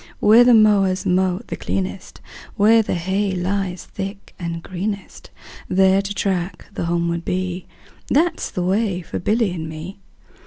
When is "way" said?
8.63-9.03